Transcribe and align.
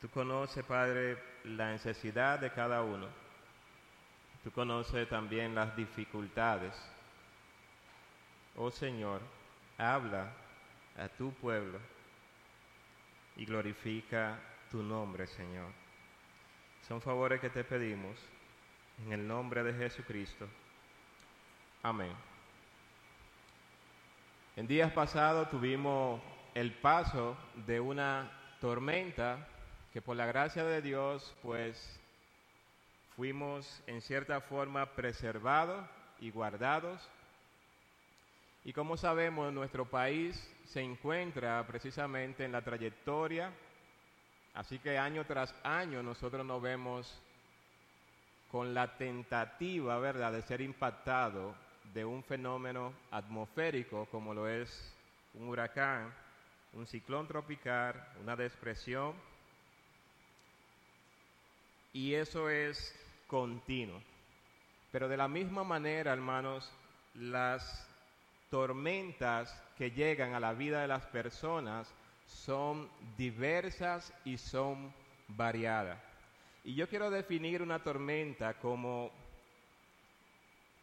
Tú 0.00 0.08
conoces, 0.10 0.64
Padre, 0.64 1.18
la 1.44 1.72
necesidad 1.72 2.38
de 2.38 2.50
cada 2.52 2.82
uno. 2.82 3.08
Tú 4.44 4.52
conoces 4.52 5.08
también 5.08 5.54
las 5.54 5.74
dificultades. 5.76 6.74
Oh 8.56 8.70
Señor, 8.70 9.20
habla 9.76 10.32
a 10.96 11.08
tu 11.08 11.32
pueblo 11.32 11.78
y 13.36 13.44
glorifica 13.44 14.38
tu 14.70 14.82
nombre, 14.82 15.26
Señor. 15.26 15.70
Son 16.86 17.00
favores 17.00 17.40
que 17.40 17.50
te 17.50 17.64
pedimos 17.64 18.16
en 19.04 19.12
el 19.12 19.26
nombre 19.26 19.62
de 19.64 19.74
Jesucristo. 19.74 20.48
Amén. 21.82 22.12
En 24.56 24.66
días 24.66 24.92
pasados 24.92 25.50
tuvimos 25.50 26.20
el 26.54 26.72
paso 26.72 27.36
de 27.66 27.78
una 27.78 28.30
tormenta 28.60 29.46
que 29.98 30.02
por 30.02 30.16
la 30.16 30.26
gracia 30.26 30.62
de 30.62 30.80
Dios 30.80 31.34
pues 31.42 31.76
fuimos 33.16 33.82
en 33.88 34.00
cierta 34.00 34.40
forma 34.40 34.94
preservados 34.94 35.84
y 36.20 36.30
guardados. 36.30 37.00
Y 38.64 38.72
como 38.72 38.96
sabemos, 38.96 39.52
nuestro 39.52 39.86
país 39.86 40.40
se 40.66 40.82
encuentra 40.82 41.66
precisamente 41.66 42.44
en 42.44 42.52
la 42.52 42.62
trayectoria, 42.62 43.50
así 44.54 44.78
que 44.78 44.96
año 44.96 45.24
tras 45.24 45.52
año 45.64 46.00
nosotros 46.00 46.46
nos 46.46 46.62
vemos 46.62 47.12
con 48.52 48.74
la 48.74 48.96
tentativa, 48.98 49.98
¿verdad?, 49.98 50.30
de 50.32 50.42
ser 50.42 50.60
impactado 50.60 51.56
de 51.92 52.04
un 52.04 52.22
fenómeno 52.22 52.92
atmosférico 53.10 54.06
como 54.12 54.32
lo 54.32 54.46
es 54.46 54.94
un 55.34 55.48
huracán, 55.48 56.14
un 56.72 56.86
ciclón 56.86 57.26
tropical, 57.26 57.96
una 58.22 58.36
depresión, 58.36 59.16
y 61.92 62.14
eso 62.14 62.48
es 62.50 62.94
continuo. 63.26 64.00
Pero 64.92 65.08
de 65.08 65.16
la 65.16 65.28
misma 65.28 65.64
manera, 65.64 66.12
hermanos, 66.12 66.70
las 67.14 67.86
tormentas 68.50 69.54
que 69.76 69.90
llegan 69.90 70.34
a 70.34 70.40
la 70.40 70.54
vida 70.54 70.80
de 70.80 70.88
las 70.88 71.04
personas 71.06 71.92
son 72.26 72.88
diversas 73.16 74.12
y 74.24 74.38
son 74.38 74.92
variadas. 75.28 75.98
Y 76.64 76.74
yo 76.74 76.88
quiero 76.88 77.10
definir 77.10 77.62
una 77.62 77.82
tormenta 77.82 78.54
como 78.54 79.10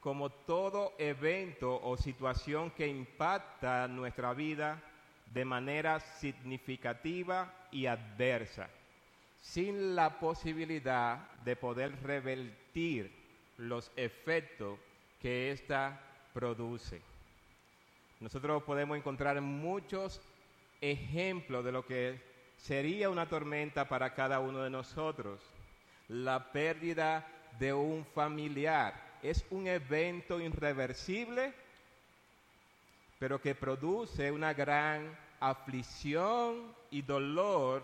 como 0.05 0.29
todo 0.29 0.93
evento 0.99 1.81
o 1.81 1.97
situación 1.97 2.69
que 2.69 2.85
impacta 2.85 3.87
nuestra 3.87 4.35
vida 4.35 4.79
de 5.33 5.43
manera 5.43 5.99
significativa 5.99 7.51
y 7.71 7.87
adversa, 7.87 8.69
sin 9.45 9.95
la 9.95 10.19
posibilidad 10.19 11.31
de 11.45 11.55
poder 11.55 12.01
revertir 12.01 13.11
los 13.57 13.91
efectos 13.95 14.79
que 15.21 15.51
ésta 15.51 16.01
produce. 16.33 16.99
Nosotros 18.19 18.63
podemos 18.63 18.97
encontrar 18.97 19.39
muchos 19.41 20.19
ejemplos 20.81 21.63
de 21.63 21.71
lo 21.71 21.85
que 21.85 22.19
sería 22.57 23.09
una 23.09 23.29
tormenta 23.29 23.87
para 23.87 24.13
cada 24.15 24.39
uno 24.39 24.63
de 24.63 24.71
nosotros. 24.71 25.39
La 26.07 26.51
pérdida 26.51 27.27
de 27.59 27.71
un 27.71 28.03
familiar, 28.03 29.19
es 29.21 29.45
un 29.51 29.67
evento 29.67 30.41
irreversible, 30.41 31.53
pero 33.19 33.39
que 33.39 33.53
produce 33.53 34.31
una 34.31 34.53
gran 34.53 35.15
aflicción 35.39 36.73
y 36.89 37.03
dolor, 37.03 37.83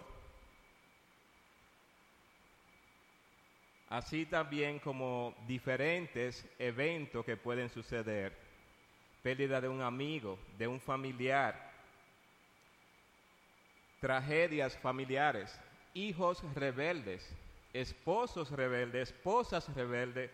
así 3.92 4.26
también 4.26 4.80
como 4.80 5.36
diferentes 5.46 6.46
eventos 6.58 7.26
que 7.26 7.36
pueden 7.36 7.70
suceder. 7.70 8.32
Pérdida 9.22 9.60
de 9.60 9.68
un 9.68 9.82
amigo, 9.82 10.40
de 10.58 10.66
un 10.66 10.80
familiar, 10.80 11.70
tragedias 14.00 14.78
familiares, 14.78 15.60
hijos 15.94 16.42
rebeldes, 16.56 17.30
esposos 17.74 18.50
rebeldes, 18.52 19.10
esposas 19.10 19.68
rebeldes, 19.76 20.32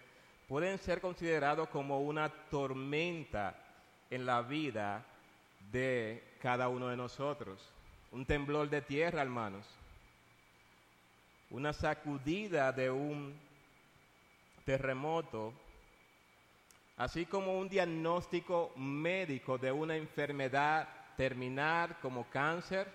pueden 0.48 0.78
ser 0.78 1.02
considerados 1.02 1.68
como 1.70 2.02
una 2.02 2.30
tormenta 2.30 3.56
en 4.12 4.28
la 4.28 4.44
vida 4.44 5.04
de 5.72 6.24
cada 6.44 6.70
uno 6.70 6.90
de 6.90 6.96
nosotros. 6.96 7.60
Un 8.12 8.24
temblor 8.24 8.70
de 8.70 8.84
tierra, 8.84 9.24
hermanos. 9.24 9.66
Una 11.50 11.74
sacudida 11.74 12.72
de 12.72 12.92
un 12.92 13.47
terremoto. 14.68 15.54
Así 16.98 17.26
como 17.26 17.58
un 17.58 17.70
diagnóstico 17.70 18.74
médico 18.76 19.58
de 19.58 19.72
una 19.72 19.96
enfermedad 19.96 20.90
terminal 21.16 21.96
como 22.02 22.30
cáncer. 22.30 22.86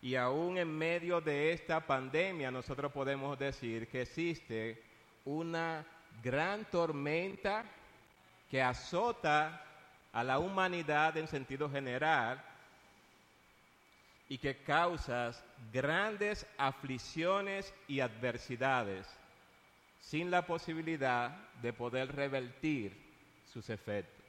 Y 0.00 0.14
aún 0.14 0.56
en 0.56 0.70
medio 0.78 1.20
de 1.20 1.52
esta 1.52 1.80
pandemia 1.80 2.52
nosotros 2.52 2.92
podemos 2.92 3.36
decir 3.36 3.88
que 3.88 4.02
existe 4.02 4.80
una 5.24 5.84
gran 6.22 6.64
tormenta 6.66 7.64
que 8.48 8.62
azota 8.62 9.64
a 10.12 10.22
la 10.22 10.38
humanidad 10.38 11.16
en 11.16 11.26
sentido 11.26 11.68
general 11.68 12.40
y 14.28 14.38
que 14.38 14.62
causa 14.62 15.32
grandes 15.72 16.46
aflicciones 16.56 17.74
y 17.88 17.98
adversidades 17.98 19.21
sin 20.02 20.30
la 20.30 20.44
posibilidad 20.44 21.30
de 21.62 21.72
poder 21.72 22.14
revertir 22.14 22.92
sus 23.50 23.70
efectos. 23.70 24.26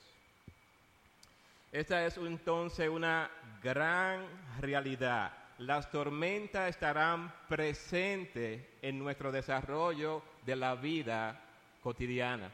Esta 1.72 2.06
es 2.06 2.16
entonces 2.18 2.88
una 2.88 3.30
gran 3.62 4.26
realidad. 4.62 5.34
Las 5.58 5.90
tormentas 5.90 6.70
estarán 6.70 7.34
presentes 7.50 8.64
en 8.82 9.00
nuestro 9.00 9.32
desarrollo 9.32 10.22
de 10.46 10.56
la 10.56 10.76
vida 10.76 11.42
cotidiana. 11.82 12.52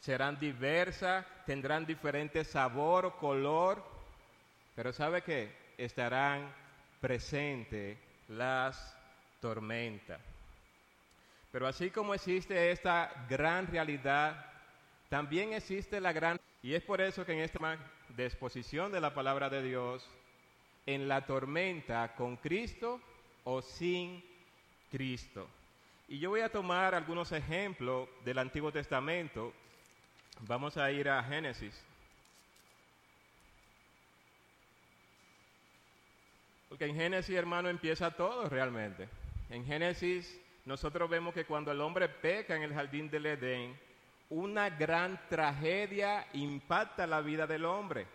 Serán 0.00 0.38
diversas, 0.38 1.24
tendrán 1.46 1.86
diferente 1.86 2.44
sabor 2.44 3.06
o 3.06 3.16
color, 3.16 3.84
pero 4.74 4.92
¿sabe 4.92 5.22
qué? 5.22 5.56
Estarán 5.78 6.52
presentes 7.00 7.96
las 8.28 8.96
tormentas. 9.40 10.35
Pero 11.56 11.68
así 11.68 11.90
como 11.90 12.12
existe 12.12 12.70
esta 12.70 13.10
gran 13.30 13.66
realidad, 13.66 14.44
también 15.08 15.54
existe 15.54 16.02
la 16.02 16.12
gran... 16.12 16.38
Y 16.62 16.74
es 16.74 16.82
por 16.82 17.00
eso 17.00 17.24
que 17.24 17.32
en 17.32 17.38
esta 17.38 17.78
exposición 18.18 18.92
de 18.92 19.00
la 19.00 19.14
palabra 19.14 19.48
de 19.48 19.62
Dios, 19.62 20.06
en 20.84 21.08
la 21.08 21.24
tormenta 21.24 22.14
con 22.14 22.36
Cristo 22.36 23.00
o 23.44 23.62
sin 23.62 24.22
Cristo. 24.90 25.48
Y 26.08 26.18
yo 26.18 26.28
voy 26.28 26.42
a 26.42 26.52
tomar 26.52 26.94
algunos 26.94 27.32
ejemplos 27.32 28.06
del 28.22 28.36
Antiguo 28.36 28.70
Testamento. 28.70 29.54
Vamos 30.40 30.76
a 30.76 30.92
ir 30.92 31.08
a 31.08 31.24
Génesis. 31.24 31.82
Porque 36.68 36.84
en 36.84 36.96
Génesis, 36.96 37.34
hermano, 37.34 37.70
empieza 37.70 38.10
todo 38.10 38.46
realmente. 38.46 39.08
En 39.48 39.64
Génesis 39.64 40.38
nosotros 40.66 41.08
vemos 41.08 41.32
que 41.32 41.46
cuando 41.46 41.72
el 41.72 41.80
hombre 41.80 42.08
peca 42.08 42.54
en 42.54 42.62
el 42.62 42.74
jardín 42.74 43.08
del 43.08 43.26
Edén, 43.26 43.78
una 44.28 44.68
gran 44.68 45.18
tragedia 45.28 46.26
impacta 46.34 47.06
la 47.06 47.20
vida 47.20 47.46
del 47.46 47.64
hombre 47.64 48.06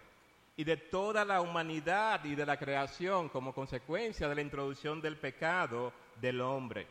y 0.56 0.64
de 0.64 0.78
toda 0.78 1.26
la 1.26 1.42
humanidad 1.42 2.24
y 2.26 2.36
de 2.36 2.46
la 2.46 2.58
creación 2.58 3.30
como 3.30 3.54
consecuencia 3.54 4.30
de 4.30 4.36
la 4.36 4.42
introducción 4.42 5.02
del 5.02 5.18
pecado 5.18 5.92
del 6.20 6.42
hombre. 6.42 6.86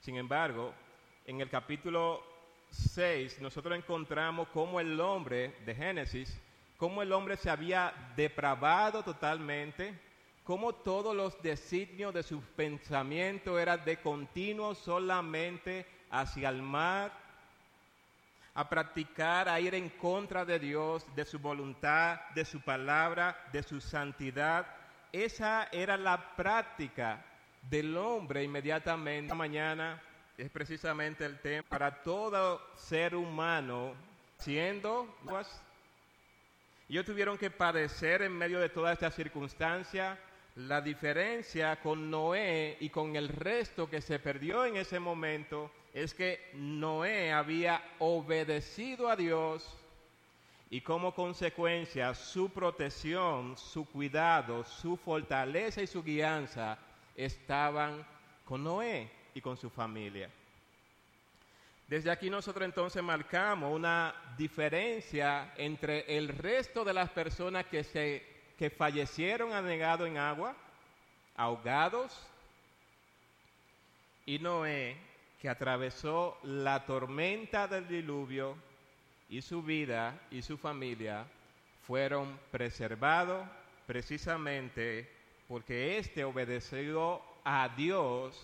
Sin 0.00 0.16
embargo, 0.16 0.72
en 1.26 1.40
el 1.40 1.50
capítulo 1.50 2.22
6 2.70 3.40
nosotros 3.42 3.76
encontramos 3.76 4.48
cómo 4.48 4.80
el 4.80 4.98
hombre 5.00 5.56
de 5.66 5.74
Génesis 5.74 6.40
cómo 6.76 7.02
el 7.02 7.12
hombre 7.12 7.36
se 7.36 7.50
había 7.50 7.92
depravado 8.16 9.02
totalmente, 9.02 9.98
cómo 10.46 10.72
todos 10.72 11.14
los 11.14 11.42
designios 11.42 12.14
de 12.14 12.22
su 12.22 12.40
pensamiento 12.40 13.58
eran 13.58 13.84
de 13.84 13.96
continuo 14.00 14.76
solamente 14.76 15.84
hacia 16.08 16.48
el 16.48 16.62
mar, 16.62 17.12
a 18.54 18.68
practicar, 18.68 19.48
a 19.48 19.58
ir 19.60 19.74
en 19.74 19.90
contra 19.90 20.44
de 20.44 20.60
Dios, 20.60 21.04
de 21.16 21.24
su 21.24 21.40
voluntad, 21.40 22.20
de 22.34 22.44
su 22.44 22.60
palabra, 22.60 23.36
de 23.52 23.62
su 23.64 23.80
santidad. 23.80 24.66
Esa 25.12 25.64
era 25.72 25.96
la 25.96 26.36
práctica 26.36 27.24
del 27.68 27.96
hombre 27.96 28.44
inmediatamente. 28.44 29.34
Mañana 29.34 30.00
es 30.38 30.48
precisamente 30.48 31.26
el 31.26 31.40
tema 31.40 31.68
para 31.68 32.02
todo 32.02 32.62
ser 32.76 33.16
humano, 33.16 33.94
siendo 34.38 35.12
ellos 36.88 37.04
tuvieron 37.04 37.36
que 37.36 37.50
padecer 37.50 38.22
en 38.22 38.32
medio 38.32 38.60
de 38.60 38.68
toda 38.68 38.92
esta 38.92 39.10
circunstancia. 39.10 40.16
La 40.56 40.80
diferencia 40.80 41.76
con 41.80 42.10
Noé 42.10 42.78
y 42.80 42.88
con 42.88 43.14
el 43.14 43.28
resto 43.28 43.90
que 43.90 44.00
se 44.00 44.18
perdió 44.18 44.64
en 44.64 44.76
ese 44.76 44.98
momento 44.98 45.70
es 45.92 46.14
que 46.14 46.50
Noé 46.54 47.30
había 47.30 47.82
obedecido 47.98 49.10
a 49.10 49.16
Dios 49.16 49.76
y 50.70 50.80
como 50.80 51.14
consecuencia 51.14 52.14
su 52.14 52.48
protección, 52.48 53.56
su 53.58 53.84
cuidado, 53.84 54.64
su 54.64 54.96
fortaleza 54.96 55.82
y 55.82 55.86
su 55.86 56.02
guianza 56.02 56.78
estaban 57.14 58.06
con 58.46 58.64
Noé 58.64 59.10
y 59.34 59.42
con 59.42 59.58
su 59.58 59.68
familia. 59.68 60.30
Desde 61.86 62.10
aquí 62.10 62.30
nosotros 62.30 62.64
entonces 62.64 63.02
marcamos 63.02 63.74
una 63.74 64.14
diferencia 64.38 65.52
entre 65.58 66.16
el 66.16 66.28
resto 66.28 66.82
de 66.82 66.94
las 66.94 67.10
personas 67.10 67.66
que, 67.66 67.84
se, 67.84 68.35
que 68.58 68.70
fallecieron 68.70 69.52
anegados 69.52 70.08
en 70.08 70.18
agua, 70.18 70.56
ahogados, 71.36 72.18
y 74.24 74.38
Noé, 74.38 74.96
que 75.40 75.48
atravesó 75.48 76.38
la 76.42 76.84
tormenta 76.84 77.68
del 77.68 77.86
diluvio 77.86 78.56
y 79.28 79.42
su 79.42 79.62
vida 79.62 80.18
y 80.30 80.42
su 80.42 80.56
familia 80.56 81.26
fueron 81.86 82.38
preservados 82.50 83.46
precisamente 83.86 85.08
porque 85.46 85.98
éste 85.98 86.24
obedeció 86.24 87.22
a 87.44 87.68
Dios 87.76 88.36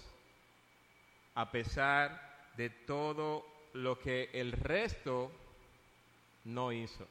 a 1.34 1.50
pesar 1.50 2.50
de 2.56 2.70
todo 2.70 3.44
lo 3.72 3.98
que 3.98 4.30
el 4.32 4.52
resto 4.52 5.32
no 6.44 6.72
hizo. 6.72 7.06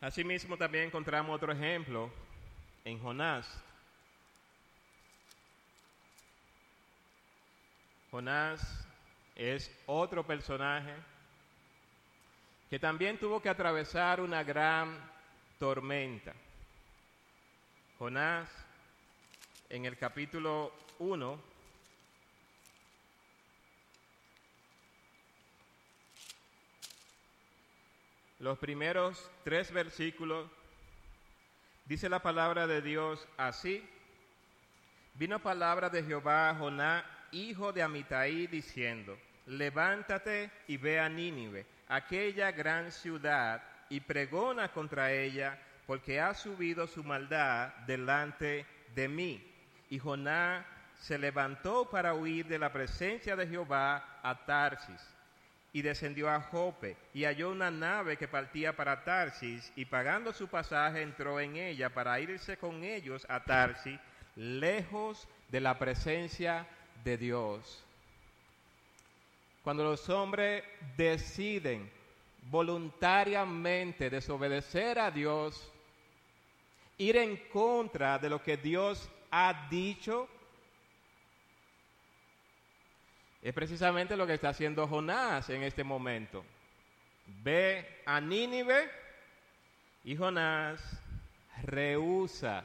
Asimismo 0.00 0.56
también 0.56 0.84
encontramos 0.84 1.34
otro 1.34 1.52
ejemplo 1.52 2.08
en 2.84 3.00
Jonás. 3.00 3.46
Jonás 8.10 8.86
es 9.34 9.70
otro 9.86 10.24
personaje 10.24 10.94
que 12.70 12.78
también 12.78 13.18
tuvo 13.18 13.42
que 13.42 13.48
atravesar 13.48 14.20
una 14.20 14.44
gran 14.44 14.96
tormenta. 15.58 16.32
Jonás, 17.98 18.48
en 19.68 19.84
el 19.84 19.96
capítulo 19.98 20.72
1, 21.00 21.40
los 28.38 28.58
primeros 28.58 29.30
tres 29.42 29.72
versículos, 29.72 30.48
dice 31.86 32.08
la 32.08 32.20
palabra 32.20 32.66
de 32.66 32.82
Dios 32.82 33.26
así. 33.36 33.84
Vino 35.14 35.40
palabra 35.40 35.90
de 35.90 36.04
Jehová 36.04 36.50
a 36.50 36.54
Joná, 36.54 37.04
hijo 37.32 37.72
de 37.72 37.82
Amitai, 37.82 38.46
diciendo, 38.46 39.18
levántate 39.46 40.50
y 40.68 40.76
ve 40.76 41.00
a 41.00 41.08
Nínive, 41.08 41.66
aquella 41.88 42.52
gran 42.52 42.92
ciudad, 42.92 43.62
y 43.90 44.00
pregona 44.00 44.70
contra 44.70 45.12
ella, 45.12 45.58
porque 45.86 46.20
ha 46.20 46.34
subido 46.34 46.86
su 46.86 47.02
maldad 47.02 47.74
delante 47.86 48.66
de 48.94 49.08
mí. 49.08 49.54
Y 49.88 49.98
Joná 49.98 50.64
se 50.94 51.18
levantó 51.18 51.88
para 51.90 52.14
huir 52.14 52.46
de 52.46 52.58
la 52.58 52.70
presencia 52.70 53.34
de 53.34 53.46
Jehová 53.48 54.20
a 54.22 54.44
Tarsis 54.44 55.17
y 55.72 55.82
descendió 55.82 56.30
a 56.30 56.40
Jope 56.40 56.96
y 57.12 57.24
halló 57.24 57.50
una 57.50 57.70
nave 57.70 58.16
que 58.16 58.28
partía 58.28 58.74
para 58.74 59.04
Tarsis 59.04 59.72
y 59.76 59.84
pagando 59.84 60.32
su 60.32 60.48
pasaje 60.48 61.02
entró 61.02 61.40
en 61.40 61.56
ella 61.56 61.90
para 61.90 62.18
irse 62.20 62.56
con 62.56 62.82
ellos 62.84 63.26
a 63.28 63.44
Tarsis, 63.44 63.98
lejos 64.36 65.28
de 65.50 65.60
la 65.60 65.78
presencia 65.78 66.66
de 67.04 67.16
Dios. 67.16 67.84
Cuando 69.62 69.84
los 69.84 70.08
hombres 70.08 70.64
deciden 70.96 71.90
voluntariamente 72.50 74.08
desobedecer 74.08 74.98
a 74.98 75.10
Dios, 75.10 75.70
ir 76.96 77.16
en 77.16 77.36
contra 77.52 78.18
de 78.18 78.30
lo 78.30 78.42
que 78.42 78.56
Dios 78.56 79.10
ha 79.30 79.68
dicho, 79.70 80.28
es 83.42 83.54
precisamente 83.54 84.16
lo 84.16 84.26
que 84.26 84.34
está 84.34 84.50
haciendo 84.50 84.86
Jonás 84.88 85.48
en 85.50 85.62
este 85.62 85.84
momento. 85.84 86.44
Ve 87.42 88.02
a 88.04 88.20
Nínive 88.20 88.90
y 90.04 90.16
Jonás 90.16 90.80
rehúsa. 91.62 92.64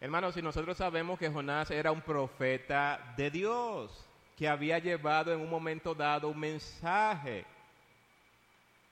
Hermanos, 0.00 0.34
si 0.34 0.42
nosotros 0.42 0.76
sabemos 0.76 1.18
que 1.18 1.30
Jonás 1.30 1.70
era 1.70 1.92
un 1.92 2.00
profeta 2.00 3.14
de 3.16 3.30
Dios, 3.30 4.04
que 4.36 4.48
había 4.48 4.78
llevado 4.78 5.32
en 5.32 5.40
un 5.40 5.48
momento 5.48 5.94
dado 5.94 6.28
un 6.28 6.40
mensaje 6.40 7.44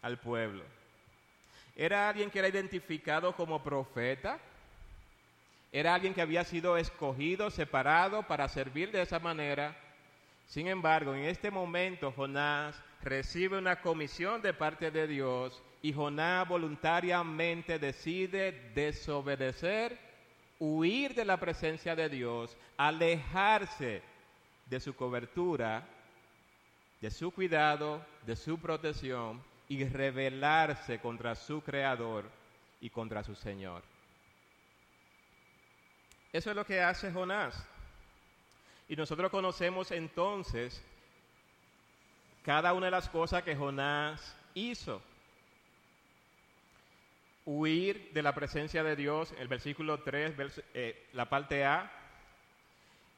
al 0.02 0.18
pueblo. 0.18 0.62
Era 1.74 2.08
alguien 2.08 2.30
que 2.30 2.38
era 2.38 2.48
identificado 2.48 3.34
como 3.34 3.62
profeta. 3.62 4.38
Era 5.72 5.94
alguien 5.94 6.14
que 6.14 6.22
había 6.22 6.44
sido 6.44 6.76
escogido, 6.76 7.50
separado 7.50 8.22
para 8.24 8.48
servir 8.48 8.90
de 8.90 9.02
esa 9.02 9.18
manera 9.18 9.76
sin 10.50 10.66
embargo, 10.66 11.14
en 11.14 11.26
este 11.26 11.48
momento 11.48 12.10
Jonás 12.10 12.74
recibe 13.02 13.56
una 13.56 13.80
comisión 13.80 14.42
de 14.42 14.52
parte 14.52 14.90
de 14.90 15.06
Dios 15.06 15.62
y 15.80 15.92
Jonás 15.92 16.48
voluntariamente 16.48 17.78
decide 17.78 18.72
desobedecer, 18.74 19.96
huir 20.58 21.14
de 21.14 21.24
la 21.24 21.38
presencia 21.38 21.94
de 21.94 22.08
Dios, 22.08 22.56
alejarse 22.76 24.02
de 24.66 24.80
su 24.80 24.96
cobertura, 24.96 25.86
de 27.00 27.12
su 27.12 27.30
cuidado, 27.30 28.04
de 28.26 28.34
su 28.34 28.58
protección 28.58 29.40
y 29.68 29.84
rebelarse 29.84 30.98
contra 30.98 31.36
su 31.36 31.62
Creador 31.62 32.28
y 32.80 32.90
contra 32.90 33.22
su 33.22 33.36
Señor. 33.36 33.84
Eso 36.32 36.50
es 36.50 36.56
lo 36.56 36.66
que 36.66 36.80
hace 36.80 37.12
Jonás. 37.12 37.69
Y 38.90 38.96
nosotros 38.96 39.30
conocemos 39.30 39.92
entonces 39.92 40.82
cada 42.42 42.72
una 42.72 42.86
de 42.86 42.90
las 42.90 43.08
cosas 43.08 43.44
que 43.44 43.54
Jonás 43.54 44.36
hizo. 44.52 45.00
Huir 47.44 48.10
de 48.12 48.20
la 48.20 48.34
presencia 48.34 48.82
de 48.82 48.96
Dios, 48.96 49.32
el 49.38 49.46
versículo 49.46 50.00
3, 50.00 50.34
eh, 50.74 51.06
la 51.12 51.26
parte 51.26 51.64
A. 51.64 51.88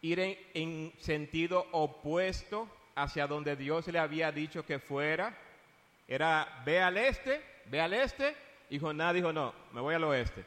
Ir 0.03 0.21
en, 0.21 0.39
en 0.53 0.93
sentido 0.99 1.67
opuesto 1.73 2.69
hacia 2.95 3.27
donde 3.27 3.57
Dios 3.57 3.87
le 3.89 3.99
había 3.99 4.31
dicho 4.31 4.67
que 4.67 4.79
fuera. 4.79 5.35
Era, 6.07 6.63
ve 6.67 6.83
al 6.83 6.99
este, 6.99 7.43
ve 7.71 7.81
al 7.81 7.95
este. 7.95 8.37
Y 8.69 8.79
Jonás 8.79 9.15
dijo, 9.15 9.33
no, 9.33 9.55
me 9.73 9.81
voy 9.81 9.95
al 9.95 10.05
oeste. 10.05 10.45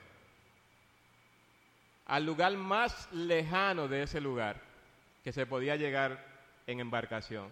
Al 2.05 2.27
lugar 2.27 2.55
más 2.58 3.12
lejano 3.12 3.88
de 3.88 4.03
ese 4.03 4.22
lugar 4.22 4.64
que 5.25 5.34
se 5.34 5.48
podía 5.48 5.75
llegar 5.75 6.24
en 6.67 6.79
embarcación. 6.79 7.51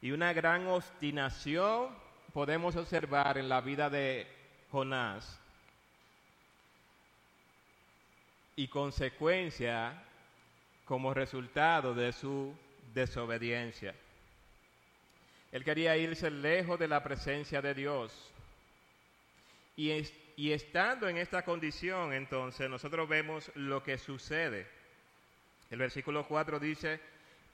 Y 0.00 0.12
una 0.12 0.32
gran 0.32 0.66
obstinación 0.66 1.90
podemos 2.32 2.74
observar 2.74 3.36
en 3.36 3.50
la 3.50 3.60
vida 3.60 3.90
de 3.90 4.26
Jonás 4.70 5.38
y 8.56 8.66
consecuencia 8.68 10.02
como 10.86 11.12
resultado 11.12 11.92
de 11.92 12.10
su 12.10 12.56
desobediencia. 12.94 13.94
Él 15.52 15.64
quería 15.64 15.98
irse 15.98 16.30
lejos 16.30 16.78
de 16.78 16.88
la 16.88 17.02
presencia 17.02 17.60
de 17.60 17.74
Dios. 17.74 18.32
Y 19.76 19.90
y 20.40 20.54
estando 20.54 21.06
en 21.06 21.18
esta 21.18 21.42
condición, 21.42 22.14
entonces, 22.14 22.70
nosotros 22.70 23.06
vemos 23.06 23.52
lo 23.56 23.82
que 23.82 23.98
sucede. 23.98 24.66
El 25.70 25.80
versículo 25.80 26.26
4 26.26 26.58
dice, 26.58 26.98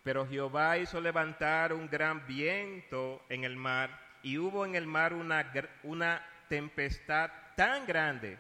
Pero 0.05 0.25
Jehová 0.25 0.79
hizo 0.79 1.01
levantar 1.01 1.73
un 1.73 1.91
gran 1.91 2.25
viento 2.29 3.25
en 3.29 3.43
el 3.43 3.57
mar 3.57 3.91
y 4.23 4.39
hubo 4.39 4.65
en 4.65 4.77
el 4.77 4.87
mar 4.87 5.15
una, 5.15 5.53
una 5.83 6.25
tempestad 6.49 7.29
tan 7.57 7.87
grande 7.87 8.39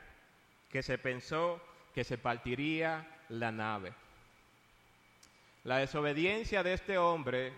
que 0.70 0.80
se 0.80 0.96
pensó 0.96 1.60
que 1.92 2.04
se 2.04 2.16
partiría 2.16 3.04
la 3.30 3.50
nave. 3.50 3.92
La 5.64 5.78
desobediencia 5.78 6.62
de 6.62 6.74
este 6.74 6.98
hombre, 6.98 7.52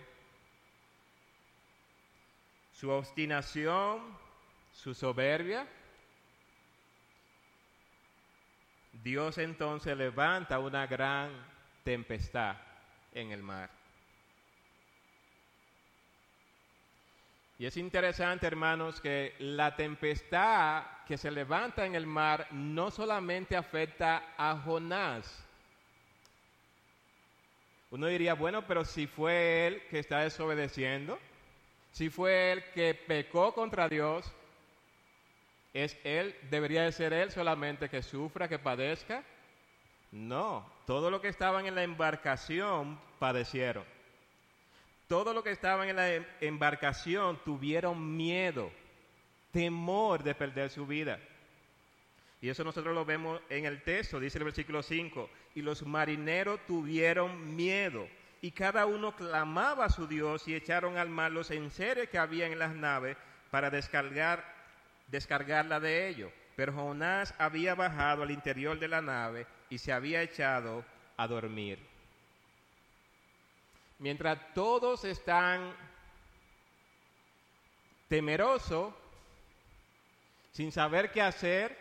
su 2.73 2.89
obstinación, 2.89 4.01
su 4.73 4.95
soberbia, 4.95 5.67
Dios 9.03 9.37
entonces 9.37 9.95
levanta 9.97 10.59
una 10.59 10.87
gran 10.87 11.31
tempestad 11.83 12.57
en 13.13 13.31
el 13.31 13.41
mar. 13.41 13.69
Y 17.57 17.65
es 17.65 17.75
interesante, 17.75 18.47
hermanos, 18.47 19.01
que 19.01 19.35
la 19.39 19.75
tempestad 19.75 20.83
que 21.05 21.17
se 21.17 21.29
levanta 21.29 21.85
en 21.85 21.93
el 21.93 22.07
mar 22.07 22.47
no 22.51 22.89
solamente 22.89 23.57
afecta 23.57 24.33
a 24.37 24.55
Jonás. 24.57 25.45
Uno 27.91 28.07
diría, 28.07 28.33
bueno, 28.33 28.65
pero 28.65 28.85
si 28.85 29.07
fue 29.07 29.67
él 29.67 29.83
que 29.89 29.99
está 29.99 30.19
desobedeciendo, 30.19 31.19
si 31.91 32.09
fue 32.09 32.53
él 32.53 32.63
que 32.73 32.93
pecó 32.93 33.53
contra 33.53 33.89
Dios, 33.89 34.31
¿es 35.73 35.97
él, 36.03 36.35
debería 36.49 36.83
de 36.83 36.91
ser 36.91 37.13
él 37.13 37.31
solamente 37.31 37.89
que 37.89 38.01
sufra, 38.01 38.47
que 38.47 38.59
padezca? 38.59 39.23
No, 40.11 40.69
todo 40.85 41.11
lo 41.11 41.21
que 41.21 41.27
estaban 41.27 41.65
en 41.65 41.75
la 41.75 41.83
embarcación 41.83 42.99
padecieron. 43.19 43.83
Todo 45.07 45.33
lo 45.33 45.43
que 45.43 45.51
estaban 45.51 45.89
en 45.89 45.95
la 45.95 46.13
em-, 46.13 46.25
embarcación 46.41 47.39
tuvieron 47.43 48.15
miedo, 48.15 48.71
temor 49.51 50.23
de 50.23 50.35
perder 50.35 50.69
su 50.69 50.85
vida. 50.85 51.19
Y 52.41 52.49
eso 52.49 52.63
nosotros 52.63 52.95
lo 52.95 53.05
vemos 53.05 53.41
en 53.49 53.65
el 53.65 53.83
texto, 53.83 54.19
dice 54.19 54.37
el 54.37 54.45
versículo 54.45 54.81
5, 54.81 55.29
y 55.55 55.61
los 55.61 55.85
marineros 55.85 56.59
tuvieron 56.65 57.55
miedo, 57.55 58.07
y 58.41 58.51
cada 58.51 58.85
uno 58.85 59.15
clamaba 59.15 59.85
a 59.85 59.89
su 59.89 60.07
Dios 60.07 60.47
y 60.47 60.55
echaron 60.55 60.97
al 60.97 61.09
mar 61.09 61.31
los 61.31 61.51
enseres 61.51 62.09
que 62.09 62.17
había 62.17 62.47
en 62.47 62.57
las 62.57 62.73
naves 62.73 63.17
para 63.51 63.69
descargar, 63.69 64.58
descargarla 65.11 65.79
de 65.79 66.07
ellos. 66.07 66.31
Pero 66.55 66.73
Jonás 66.73 67.33
había 67.37 67.75
bajado 67.75 68.23
al 68.23 68.31
interior 68.31 68.79
de 68.79 68.87
la 68.87 69.01
nave 69.01 69.47
y 69.69 69.77
se 69.77 69.93
había 69.93 70.21
echado 70.21 70.83
a 71.17 71.27
dormir 71.27 71.79
mientras 73.99 74.39
todos 74.53 75.03
están 75.03 75.73
temerosos, 78.07 78.93
sin 80.51 80.71
saber 80.71 81.11
qué 81.11 81.21
hacer, 81.21 81.77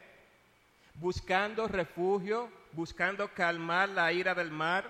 buscando 0.94 1.66
refugio, 1.68 2.50
buscando 2.72 3.32
calmar 3.32 3.88
la 3.88 4.12
ira 4.12 4.34
del 4.34 4.50
mar, 4.50 4.84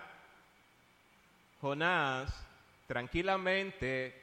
Jonás 1.60 2.34
tranquilamente 2.86 4.20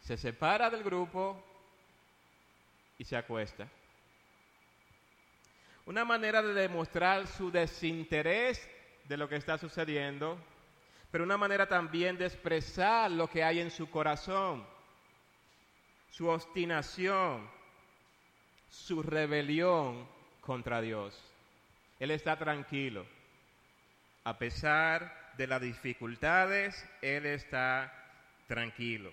se 0.00 0.16
separa 0.16 0.70
del 0.70 0.82
grupo 0.82 1.44
y 2.98 3.04
se 3.04 3.16
acuesta. 3.16 3.68
Una 5.86 6.04
manera 6.04 6.42
de 6.42 6.52
demostrar 6.52 7.26
su 7.26 7.50
desinterés 7.50 8.68
de 9.04 9.16
lo 9.16 9.28
que 9.28 9.36
está 9.36 9.56
sucediendo 9.56 10.38
pero 11.10 11.24
una 11.24 11.38
manera 11.38 11.66
también 11.66 12.18
de 12.18 12.26
expresar 12.26 13.10
lo 13.10 13.28
que 13.28 13.42
hay 13.42 13.60
en 13.60 13.70
su 13.70 13.88
corazón, 13.90 14.66
su 16.10 16.28
obstinación, 16.28 17.48
su 18.68 19.02
rebelión 19.02 20.06
contra 20.40 20.80
Dios. 20.80 21.18
Él 21.98 22.10
está 22.10 22.36
tranquilo. 22.36 23.06
A 24.24 24.36
pesar 24.36 25.32
de 25.38 25.46
las 25.46 25.62
dificultades, 25.62 26.86
Él 27.00 27.24
está 27.24 27.92
tranquilo. 28.46 29.10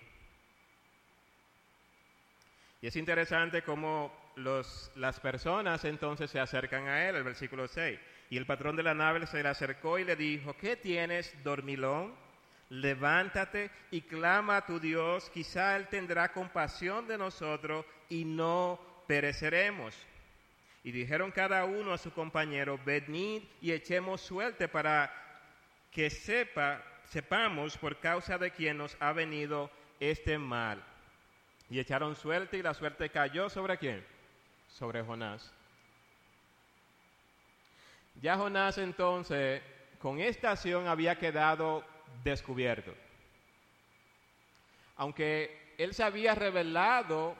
Es 2.86 2.94
interesante 2.94 3.62
cómo 3.62 4.12
las 4.36 5.18
personas 5.18 5.84
entonces 5.84 6.30
se 6.30 6.38
acercan 6.38 6.86
a 6.86 7.08
Él, 7.08 7.16
el 7.16 7.24
versículo 7.24 7.66
6. 7.66 7.98
Y 8.30 8.36
el 8.36 8.46
patrón 8.46 8.76
de 8.76 8.84
la 8.84 8.94
nave 8.94 9.26
se 9.26 9.42
le 9.42 9.48
acercó 9.48 9.98
y 9.98 10.04
le 10.04 10.14
dijo, 10.14 10.56
¿qué 10.56 10.76
tienes, 10.76 11.34
dormilón? 11.42 12.14
Levántate 12.68 13.72
y 13.90 14.02
clama 14.02 14.58
a 14.58 14.66
tu 14.66 14.78
Dios, 14.78 15.28
quizá 15.30 15.74
Él 15.74 15.88
tendrá 15.88 16.32
compasión 16.32 17.08
de 17.08 17.18
nosotros 17.18 17.84
y 18.08 18.24
no 18.24 18.78
pereceremos. 19.08 19.92
Y 20.84 20.92
dijeron 20.92 21.32
cada 21.32 21.64
uno 21.64 21.92
a 21.92 21.98
su 21.98 22.12
compañero, 22.12 22.78
venid 22.86 23.42
y 23.60 23.72
echemos 23.72 24.20
suerte 24.20 24.68
para 24.68 25.12
que 25.90 26.08
sepa, 26.08 26.84
sepamos 27.06 27.76
por 27.78 27.98
causa 27.98 28.38
de 28.38 28.52
quién 28.52 28.78
nos 28.78 28.96
ha 29.00 29.12
venido 29.12 29.72
este 29.98 30.38
mal. 30.38 30.80
Y 31.68 31.80
echaron 31.80 32.14
suerte 32.14 32.56
y 32.56 32.62
la 32.62 32.74
suerte 32.74 33.10
cayó 33.10 33.48
sobre 33.48 33.78
quién? 33.78 34.04
Sobre 34.68 35.02
Jonás. 35.02 35.52
Ya 38.20 38.36
Jonás 38.36 38.78
entonces, 38.78 39.62
con 39.98 40.20
esta 40.20 40.52
acción 40.52 40.86
había 40.86 41.18
quedado 41.18 41.84
descubierto. 42.22 42.94
Aunque 44.96 45.74
él 45.76 45.92
se 45.92 46.02
había 46.02 46.34
revelado 46.34 47.36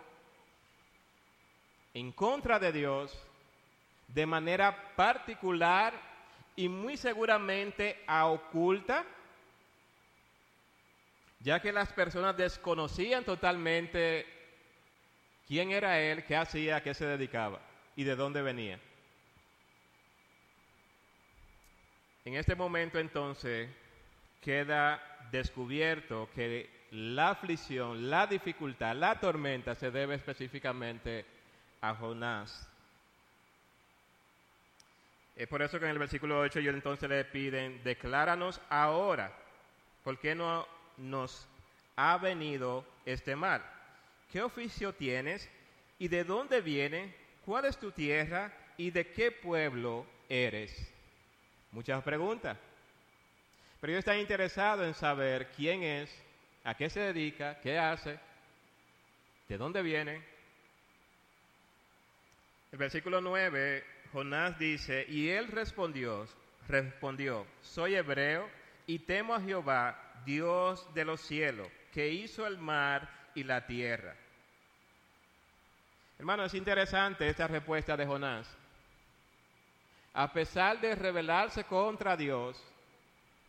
en 1.95 2.13
contra 2.13 2.59
de 2.59 2.73
Dios 2.73 3.19
de 4.09 4.27
manera 4.27 4.95
particular 4.95 5.95
y 6.55 6.69
muy 6.69 6.97
seguramente 6.97 8.03
a 8.07 8.27
oculta, 8.27 9.05
ya 11.47 11.61
que 11.61 11.71
las 11.71 11.93
personas 11.93 12.37
desconocían 12.37 13.23
totalmente 13.23 14.27
quién 15.47 15.71
era 15.71 16.01
él, 16.01 16.25
qué 16.25 16.35
hacía, 16.35 16.75
a 16.75 16.83
qué 16.83 16.93
se 16.93 17.07
dedicaba 17.07 17.61
y 17.95 18.03
de 18.03 18.17
dónde 18.17 18.43
venía. 18.43 18.81
En 22.25 22.35
este 22.35 22.57
momento 22.57 22.99
entonces 22.99 23.71
queda 24.41 25.01
descubierto 25.31 26.29
que 26.35 26.69
la 26.91 27.31
aflicción, 27.31 28.11
la 28.11 28.27
dificultad, 28.27 28.97
la 28.97 29.21
tormenta 29.21 29.77
se 29.77 29.93
debe 29.93 30.17
específicamente 30.17 31.25
a 31.81 31.95
Jonás. 31.95 32.69
Es 35.37 35.47
por 35.47 35.63
eso 35.63 35.79
que 35.79 35.85
en 35.85 35.93
el 35.93 35.99
versículo 36.01 36.41
8 36.41 36.59
ellos 36.59 36.75
entonces 36.75 37.09
le 37.09 37.25
piden, 37.25 37.85
decláranos 37.85 38.61
ahora, 38.69 39.31
¿por 40.03 40.19
qué 40.19 40.35
no 40.35 40.75
nos 40.99 41.47
ha 41.97 42.19
venido 42.19 42.85
este 43.05 43.37
mal? 43.37 43.63
¿Qué 44.31 44.43
oficio 44.43 44.93
tienes 44.93 45.49
y 45.99 46.09
de 46.09 46.25
dónde 46.25 46.61
viene? 46.61 47.15
¿Cuál 47.45 47.65
es 47.67 47.79
tu 47.79 47.93
tierra 47.93 48.53
y 48.77 48.91
de 48.91 49.11
qué 49.11 49.31
pueblo 49.31 50.07
eres? 50.29 50.75
Muchas 51.73 52.03
preguntas. 52.03 52.59
Pero 53.81 53.93
yo 53.93 53.99
estoy 53.99 54.19
interesado 54.19 54.85
en 54.85 54.95
saber 54.95 55.49
quién 55.57 55.83
es, 55.83 56.11
a 56.65 56.75
qué 56.75 56.91
se 56.91 57.01
dedica, 57.01 57.61
qué 57.61 57.79
hace, 57.79 58.19
de 59.49 59.59
dónde 59.59 59.83
viene. 59.83 60.23
El 62.73 62.79
versículo 62.79 63.21
9, 63.21 63.85
Jonás 64.13 64.59
dice, 64.59 65.07
y 65.09 65.29
él 65.29 65.49
respondió, 65.49 66.27
respondió, 66.69 67.47
soy 67.63 67.95
hebreo 67.95 68.49
y 68.87 68.99
temo 68.99 69.35
a 69.35 69.41
Jehová, 69.41 70.06
Dios 70.27 70.93
de 70.93 71.07
los 71.07 71.23
cielos, 71.23 71.69
que 71.93 72.11
hizo 72.11 72.47
el 72.47 72.59
mar 72.59 73.09
y 73.35 73.45
la 73.45 73.67
tierra. 73.67 74.15
Hermano, 76.19 76.45
es 76.45 76.53
interesante 76.53 77.27
esta 77.27 77.47
respuesta 77.47 77.97
de 77.97 78.05
Jonás 78.05 78.55
a 80.17 80.33
pesar 80.33 80.81
de 80.81 80.95
rebelarse 80.95 81.65
contra 81.65 82.17
Dios, 82.17 82.59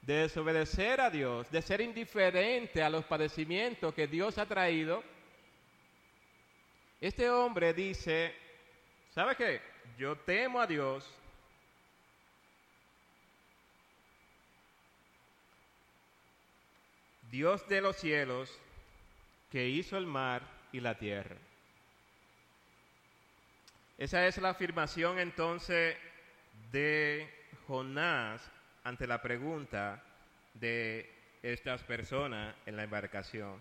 de 0.02 0.16
desobedecer 0.16 1.00
a 1.00 1.10
Dios, 1.10 1.50
de 1.50 1.62
ser 1.62 1.80
indiferente 1.80 2.84
a 2.84 2.90
los 2.90 3.06
padecimientos 3.06 3.94
que 3.94 4.06
Dios 4.06 4.38
ha 4.38 4.46
traído, 4.46 5.02
este 7.00 7.30
hombre 7.30 7.74
dice, 7.74 8.36
¿sabe 9.12 9.38
qué? 9.38 9.62
Yo 9.98 10.18
temo 10.18 10.60
a 10.60 10.68
Dios. 10.68 11.10
Dios 17.32 17.68
de 17.68 17.82
los 17.82 17.98
cielos, 17.98 18.58
que 19.52 19.68
hizo 19.68 19.98
el 19.98 20.06
mar 20.06 20.42
y 20.72 20.80
la 20.80 20.98
tierra. 20.98 21.36
Esa 23.98 24.28
es 24.28 24.38
la 24.38 24.50
afirmación 24.50 25.20
entonces 25.20 25.98
de 26.72 27.28
Jonás 27.68 28.42
ante 28.84 29.08
la 29.08 29.22
pregunta 29.22 30.04
de 30.54 31.10
estas 31.42 31.82
personas 31.84 32.56
en 32.66 32.76
la 32.76 32.84
embarcación. 32.84 33.60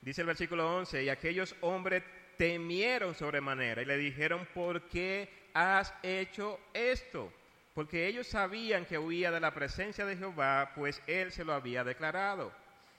Dice 0.00 0.22
el 0.22 0.26
versículo 0.26 0.76
11, 0.76 1.04
y 1.04 1.08
aquellos 1.08 1.54
hombres 1.60 2.02
temieron 2.36 3.14
sobremanera 3.14 3.82
y 3.82 3.84
le 3.84 3.96
dijeron, 3.96 4.46
¿por 4.54 4.82
qué 4.88 5.28
has 5.52 5.92
hecho 6.02 6.60
esto? 6.72 7.32
Porque 7.78 8.08
ellos 8.08 8.26
sabían 8.26 8.86
que 8.86 8.98
huía 8.98 9.30
de 9.30 9.38
la 9.38 9.54
presencia 9.54 10.04
de 10.04 10.16
Jehová, 10.16 10.72
pues 10.74 11.00
él 11.06 11.30
se 11.30 11.44
lo 11.44 11.52
había 11.52 11.84
declarado. 11.84 12.50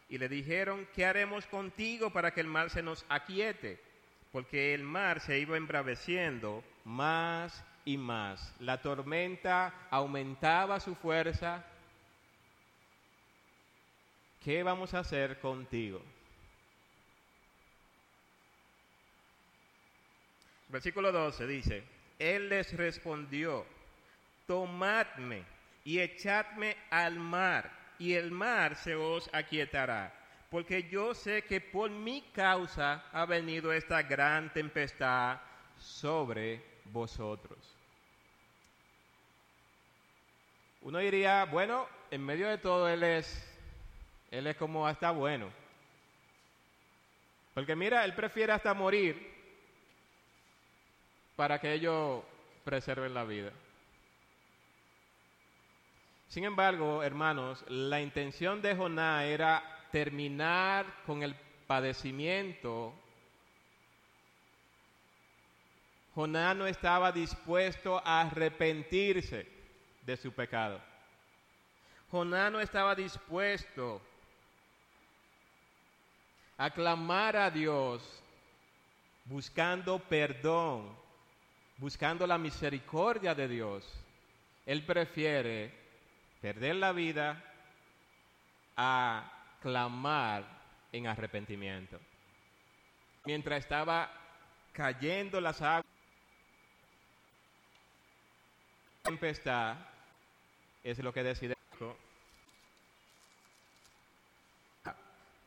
Y 0.08 0.18
le 0.18 0.30
dijeron, 0.30 0.88
¿qué 0.96 1.06
haremos 1.06 1.46
contigo 1.48 2.14
para 2.14 2.34
que 2.34 2.40
el 2.40 2.48
mar 2.48 2.70
se 2.70 2.82
nos 2.82 3.06
aquiete? 3.10 3.78
Porque 4.32 4.74
el 4.74 4.84
mar 4.84 5.20
se 5.20 5.38
iba 5.38 5.58
embraveciendo 5.58 6.64
más 6.86 7.62
y 7.84 7.98
más. 7.98 8.56
La 8.62 8.82
tormenta 8.82 9.74
aumentaba 9.90 10.80
su 10.80 10.96
fuerza. 10.96 11.66
¿Qué 14.42 14.64
vamos 14.64 14.94
a 14.94 15.00
hacer 15.00 15.42
contigo? 15.42 16.02
Versículo 20.70 21.12
12 21.12 21.48
dice, 21.48 21.84
Él 22.18 22.48
les 22.48 22.72
respondió, 22.78 23.66
tomadme 24.50 25.44
y 25.84 26.00
echadme 26.00 26.76
al 26.90 27.20
mar, 27.20 27.70
y 28.00 28.16
el 28.16 28.32
mar 28.32 28.76
se 28.76 28.96
os 28.96 29.30
aquietará, 29.32 30.12
porque 30.50 30.90
yo 30.90 31.14
sé 31.14 31.44
que 31.44 31.62
por 31.62 31.92
mi 31.92 32.24
causa 32.34 33.06
ha 33.14 33.28
venido 33.28 33.72
esta 33.72 34.02
gran 34.02 34.52
tempestad 34.52 35.40
sobre 35.78 36.64
vosotros. 36.86 37.60
Uno 40.82 40.98
diría, 40.98 41.46
bueno, 41.46 41.88
en 42.10 42.26
medio 42.26 42.48
de 42.48 42.58
todo 42.58 42.90
Él 42.90 43.04
es, 43.04 43.56
Él 44.32 44.48
es 44.48 44.58
como 44.58 44.88
hasta 44.88 45.12
bueno. 45.12 45.52
Porque 47.54 47.76
mira, 47.76 48.04
Él 48.04 48.16
prefiere 48.16 48.54
hasta 48.54 48.74
morir 48.74 49.32
para 51.36 51.60
que 51.60 51.72
ellos 51.72 52.24
preserven 52.64 53.14
la 53.14 53.26
vida. 53.26 53.52
Sin 56.30 56.46
embargo, 56.46 57.04
hermanos, 57.04 57.66
la 57.68 58.02
intención 58.02 58.62
de 58.62 58.76
Jonás 58.76 59.26
era 59.26 59.62
terminar 59.92 60.86
con 61.06 61.22
el 61.22 61.36
padecimiento. 61.68 62.94
Jonás 66.16 66.56
no 66.56 66.66
estaba 66.66 67.12
dispuesto 67.12 68.02
a 68.06 68.22
arrepentirse 68.22 69.46
de 70.06 70.16
su 70.16 70.32
pecado. 70.32 70.80
Jonás 72.10 72.52
no 72.52 72.62
estaba 72.62 72.96
dispuesto 72.96 74.02
a 76.58 76.70
clamar 76.70 77.36
a 77.36 77.52
Dios 77.52 78.24
buscando 79.26 80.00
perdón 80.00 80.98
buscando 81.80 82.28
la 82.28 82.38
misericordia 82.38 83.34
de 83.34 83.48
Dios, 83.48 83.86
él 84.66 84.84
prefiere 84.84 85.72
perder 86.42 86.76
la 86.76 86.92
vida 86.92 87.44
a 88.76 89.32
clamar 89.62 90.46
en 90.92 91.08
arrepentimiento. 91.08 92.00
Mientras 93.26 93.60
estaba 93.60 94.12
cayendo 94.72 95.42
las 95.42 95.62
aguas, 95.62 95.86
tempestad 99.04 99.78
es 100.84 101.00
lo 101.00 101.14
que 101.14 101.24
decide. 101.24 101.56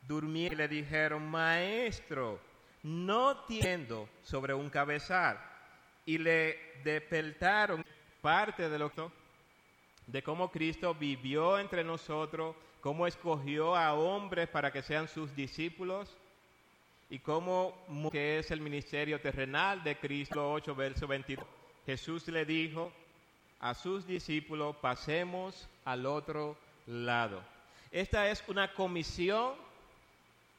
Durmieron 0.07 0.55
y 0.55 0.57
le 0.57 0.69
dijeron, 0.69 1.31
maestro, 1.31 2.41
no 2.83 3.45
tiendo 3.45 4.09
sobre 4.23 4.53
un 4.53 4.69
cabezal 4.69 5.39
y 6.05 6.19
le 6.19 6.81
despertaron 6.83 7.85
parte 8.21 8.69
de 8.69 8.79
lo 8.79 8.91
que 8.91 9.22
de 10.13 10.23
cómo 10.23 10.51
Cristo 10.51 10.95
vivió 10.95 11.59
entre 11.59 11.83
nosotros, 11.83 12.55
cómo 12.83 13.07
escogió 13.07 13.75
a 13.75 13.95
hombres 13.95 14.47
para 14.47 14.71
que 14.71 14.83
sean 14.83 15.09
sus 15.09 15.35
discípulos 15.35 16.15
y 17.09 17.19
cómo 17.19 17.75
que 18.13 18.39
es 18.39 18.51
el 18.51 18.61
ministerio 18.61 19.21
terrenal 19.21 19.83
de 19.83 19.97
Cristo 19.97 20.53
8 20.53 20.75
verso 20.75 21.07
22. 21.07 21.45
Jesús 21.87 22.29
le 22.29 22.45
dijo 22.45 22.93
a 23.61 23.73
sus 23.73 24.07
discípulos, 24.07 24.77
pasemos 24.77 25.67
al 25.87 26.05
otro 26.05 26.59
lado. 26.87 27.43
Esta 27.91 28.29
es 28.29 28.45
una 28.49 28.75
comisión 28.75 29.55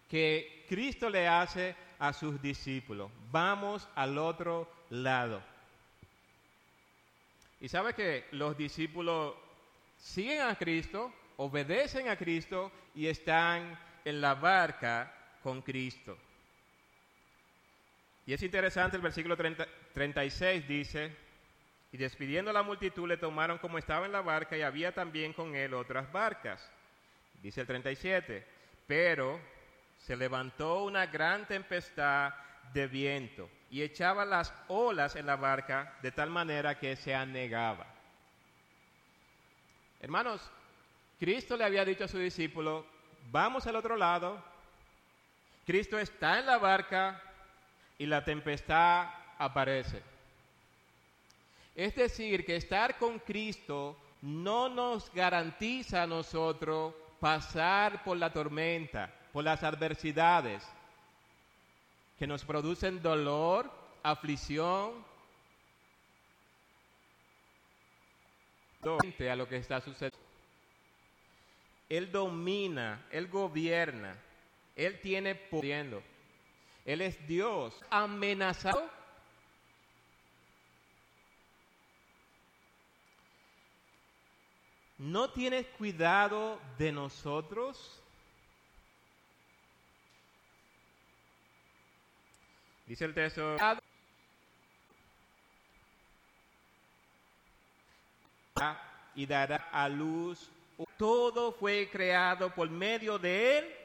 que 0.09 0.65
Cristo 0.67 1.09
le 1.11 1.27
hace 1.27 1.75
a 1.99 2.11
sus 2.11 2.41
discípulos. 2.41 3.11
Vamos 3.31 3.87
al 3.93 4.17
otro 4.17 4.67
lado. 4.89 5.41
Y 7.63 7.69
sabe 7.69 7.93
que 7.93 8.25
los 8.31 8.57
discípulos 8.57 9.35
siguen 10.03 10.41
a 10.41 10.55
Cristo, 10.55 11.11
obedecen 11.37 12.09
a 12.09 12.17
Cristo 12.17 12.71
y 12.93 13.07
están 13.07 13.79
en 14.03 14.19
la 14.19 14.35
barca 14.35 15.11
con 15.41 15.61
Cristo. 15.61 16.17
Y 18.25 18.33
es 18.33 18.43
interesante 18.43 18.97
el 18.97 19.01
versículo 19.01 19.37
36 19.37 20.67
dice, 20.67 21.15
y 21.91 21.97
despidiendo 21.97 22.51
a 22.51 22.53
la 22.53 22.63
multitud 22.63 23.07
le 23.07 23.17
tomaron 23.17 23.57
como 23.57 23.77
estaba 23.77 24.05
en 24.05 24.11
la 24.11 24.21
barca 24.21 24.57
y 24.57 24.61
había 24.61 24.93
también 24.93 25.33
con 25.33 25.55
él 25.55 25.73
otras 25.73 26.11
barcas. 26.11 26.69
Dice 27.41 27.61
el 27.61 27.67
37, 27.67 28.45
pero 28.85 29.39
se 29.97 30.17
levantó 30.17 30.83
una 30.83 31.05
gran 31.05 31.47
tempestad 31.47 32.33
de 32.73 32.87
viento 32.87 33.49
y 33.69 33.81
echaba 33.81 34.25
las 34.25 34.53
olas 34.67 35.15
en 35.15 35.25
la 35.25 35.37
barca 35.37 35.97
de 36.01 36.11
tal 36.11 36.29
manera 36.29 36.77
que 36.77 36.95
se 36.95 37.15
anegaba. 37.15 37.92
Hermanos, 40.03 40.41
Cristo 41.17 41.55
le 41.55 41.63
había 41.63 41.85
dicho 41.85 42.03
a 42.03 42.09
su 42.09 42.17
discípulo, 42.17 42.85
vamos 43.31 43.65
al 43.67 43.77
otro 43.77 43.95
lado, 43.95 44.37
Cristo 45.65 45.97
está 45.97 46.39
en 46.39 46.45
la 46.45 46.57
barca 46.57 47.21
y 47.97 48.05
la 48.05 48.21
tempestad 48.21 49.07
aparece. 49.37 50.01
Es 51.73 51.95
decir, 51.95 52.45
que 52.45 52.57
estar 52.57 52.97
con 52.97 53.17
Cristo 53.19 53.95
no 54.21 54.67
nos 54.67 55.09
garantiza 55.13 56.03
a 56.03 56.07
nosotros 56.07 56.93
pasar 57.21 58.03
por 58.03 58.17
la 58.17 58.33
tormenta, 58.33 59.09
por 59.31 59.45
las 59.45 59.63
adversidades 59.63 60.67
que 62.19 62.27
nos 62.27 62.43
producen 62.43 63.01
dolor, 63.01 63.71
aflicción, 64.03 65.12
a 68.85 69.35
lo 69.35 69.47
que 69.47 69.57
está 69.57 69.79
sucediendo. 69.79 70.17
Él 71.89 72.11
domina, 72.11 73.05
Él 73.11 73.27
gobierna, 73.27 74.15
Él 74.75 74.99
tiene 74.99 75.35
poder. 75.35 76.01
Él 76.85 77.01
es 77.01 77.27
Dios 77.27 77.79
amenazado. 77.89 78.89
¿No 84.97 85.29
tienes 85.31 85.65
cuidado 85.77 86.59
de 86.77 86.91
nosotros? 86.91 88.01
Dice 92.87 93.05
el 93.05 93.13
texto. 93.13 93.55
Y 99.15 99.25
dará 99.25 99.67
a 99.71 99.87
luz. 99.89 100.49
Todo 100.97 101.51
fue 101.51 101.89
creado 101.91 102.53
por 102.53 102.69
medio 102.69 103.19
de 103.19 103.57
Él 103.57 103.75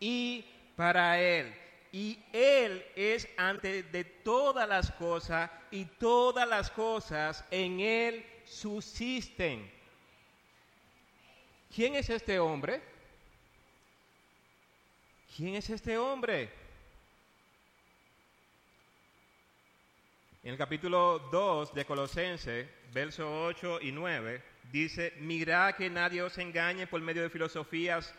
y 0.00 0.44
para 0.76 1.20
Él. 1.20 1.54
Y 1.92 2.18
Él 2.32 2.84
es 2.96 3.28
antes 3.36 3.90
de 3.92 4.04
todas 4.04 4.68
las 4.68 4.90
cosas 4.92 5.50
y 5.70 5.84
todas 5.84 6.48
las 6.48 6.70
cosas 6.70 7.44
en 7.50 7.80
Él 7.80 8.24
subsisten. 8.44 9.70
¿Quién 11.74 11.94
es 11.94 12.08
este 12.10 12.38
hombre? 12.38 12.82
¿Quién 15.36 15.54
es 15.54 15.70
este 15.70 15.96
hombre? 15.96 16.61
En 20.44 20.50
el 20.50 20.58
capítulo 20.58 21.20
2 21.30 21.72
de 21.72 21.84
Colosense, 21.84 22.68
versos 22.92 23.26
8 23.28 23.78
y 23.80 23.92
9, 23.92 24.42
dice, 24.72 25.12
mirad 25.20 25.76
que 25.76 25.88
nadie 25.88 26.20
os 26.20 26.36
engañe 26.36 26.88
por 26.88 27.00
medio 27.00 27.22
de 27.22 27.30
filosofías 27.30 28.12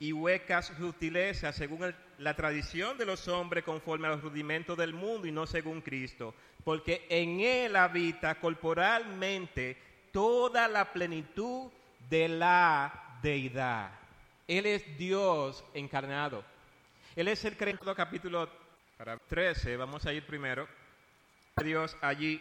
y 0.00 0.14
huecas 0.14 0.72
sutilezas 0.78 1.54
según 1.54 1.94
la 2.16 2.34
tradición 2.34 2.96
de 2.96 3.04
los 3.04 3.28
hombres 3.28 3.64
conforme 3.64 4.06
a 4.06 4.12
los 4.12 4.22
rudimentos 4.22 4.78
del 4.78 4.94
mundo 4.94 5.28
y 5.28 5.30
no 5.30 5.46
según 5.46 5.82
Cristo, 5.82 6.34
porque 6.64 7.04
en 7.10 7.40
Él 7.40 7.76
habita 7.76 8.40
corporalmente 8.40 9.76
toda 10.10 10.68
la 10.68 10.90
plenitud 10.90 11.70
de 12.08 12.28
la 12.28 13.18
deidad. 13.22 13.90
Él 14.48 14.64
es 14.64 14.96
Dios 14.96 15.62
encarnado. 15.74 16.42
Él 17.14 17.28
es 17.28 17.44
el 17.44 17.58
capítulo 17.94 18.48
13, 19.28 19.76
vamos 19.76 20.06
a 20.06 20.14
ir 20.14 20.24
primero. 20.24 20.66
Dios 21.62 21.96
allí. 22.00 22.40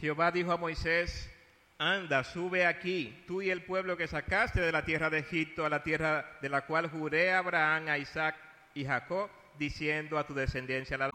Jehová 0.00 0.30
dijo 0.30 0.52
a 0.52 0.56
Moisés, 0.56 1.30
anda, 1.78 2.24
sube 2.24 2.66
aquí, 2.66 3.24
tú 3.26 3.42
y 3.42 3.50
el 3.50 3.62
pueblo 3.62 3.96
que 3.96 4.06
sacaste 4.06 4.60
de 4.60 4.72
la 4.72 4.84
tierra 4.84 5.10
de 5.10 5.18
Egipto, 5.18 5.64
a 5.64 5.70
la 5.70 5.82
tierra 5.82 6.38
de 6.40 6.48
la 6.48 6.66
cual 6.66 6.88
juré 6.88 7.32
a 7.32 7.38
Abraham, 7.38 7.88
a 7.88 7.98
Isaac 7.98 8.36
y 8.74 8.84
Jacob, 8.84 9.30
diciendo 9.58 10.18
a 10.18 10.26
tu 10.26 10.34
descendencia 10.34 10.98
la 10.98 11.10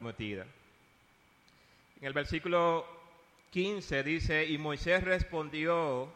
En 0.00 0.46
el 2.00 2.12
versículo 2.12 2.86
15 3.50 4.02
dice, 4.02 4.46
y 4.46 4.56
Moisés 4.58 5.02
respondió, 5.02 6.12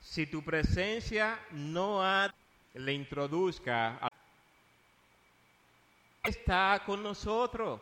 si 0.00 0.26
tu 0.26 0.42
presencia 0.44 1.38
no 1.52 2.02
le 2.74 2.92
introduzca, 2.92 4.07
está 6.48 6.82
con 6.86 7.02
nosotros, 7.02 7.78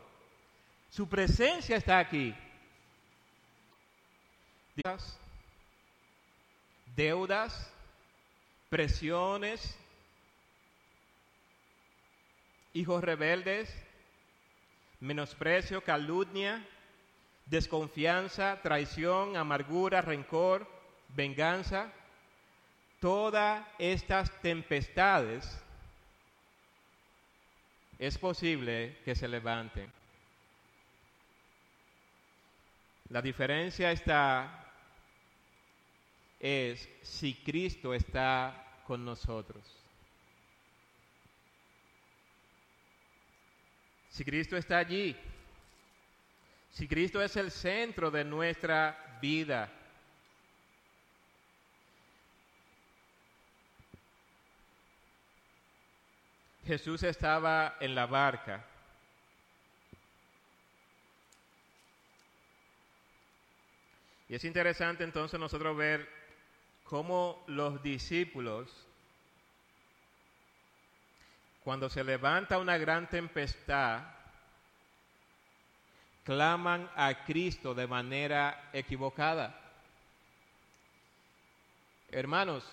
su 0.89 1.07
presencia 1.07 1.77
está 1.77 1.99
aquí. 1.99 2.35
Deudas, 6.93 7.71
presiones, 8.69 9.79
hijos 12.73 13.01
rebeldes, 13.01 13.73
menosprecio, 14.99 15.81
calumnia, 15.81 16.61
desconfianza, 17.45 18.59
traición, 18.61 19.37
amargura, 19.37 20.01
rencor, 20.01 20.67
venganza, 21.15 21.89
todas 22.99 23.65
estas 23.79 24.29
tempestades 24.41 25.63
es 27.99 28.17
posible 28.17 28.97
que 29.03 29.15
se 29.15 29.27
levanten. 29.27 29.91
La 33.09 33.21
diferencia 33.21 33.91
está 33.91 34.65
es 36.39 36.87
si 37.01 37.33
Cristo 37.35 37.93
está 37.93 38.81
con 38.85 39.03
nosotros. 39.03 39.63
Si 44.09 44.23
Cristo 44.25 44.57
está 44.57 44.79
allí, 44.79 45.15
si 46.71 46.87
Cristo 46.87 47.21
es 47.21 47.35
el 47.35 47.51
centro 47.51 48.11
de 48.11 48.23
nuestra 48.23 49.17
vida, 49.21 49.71
Jesús 56.67 57.01
estaba 57.03 57.77
en 57.79 57.95
la 57.95 58.05
barca. 58.05 58.65
Y 64.27 64.35
es 64.35 64.43
interesante 64.43 65.05
entonces 65.05 65.39
nosotros 65.39 65.77
ver 65.77 66.09
cómo 66.83 67.41
los 67.47 67.81
discípulos, 67.81 68.69
cuando 71.63 71.89
se 71.89 72.03
levanta 72.03 72.57
una 72.57 72.77
gran 72.77 73.09
tempestad, 73.09 74.01
claman 76.25 76.91
a 76.97 77.23
Cristo 77.23 77.73
de 77.73 77.87
manera 77.87 78.69
equivocada. 78.73 79.57
Hermanos, 82.09 82.69